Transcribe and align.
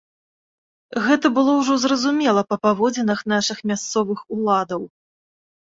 Гэта 1.07 1.31
было 1.35 1.51
ўжо 1.59 1.77
зразумела 1.83 2.41
па 2.53 2.57
паводзінах 2.65 3.19
нашых 3.35 3.57
мясцовых 3.73 4.19
уладаў. 4.39 4.81